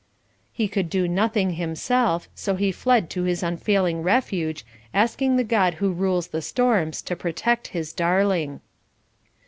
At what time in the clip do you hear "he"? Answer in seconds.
0.51-0.67, 2.55-2.71